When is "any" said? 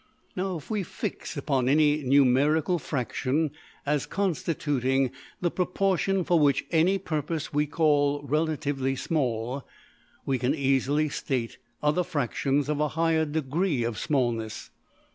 1.69-2.01, 6.71-6.97